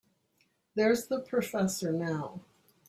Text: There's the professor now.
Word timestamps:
There's 0.73 1.05
the 1.05 1.19
professor 1.19 1.93
now. 1.93 2.39